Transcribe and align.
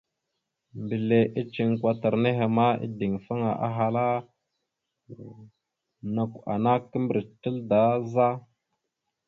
Mbile 0.83 1.19
iceŋ 1.41 1.69
kwatar 1.79 2.15
nehe 2.23 2.45
ma, 2.55 2.67
ideŋfaŋa, 2.85 3.49
ahala: 3.67 4.05
«Nakw 6.13 6.35
ana 6.53 6.73
kimbirec 6.89 7.29
naɗ 7.43 7.55
da 7.69 7.81
za?». 8.13 8.27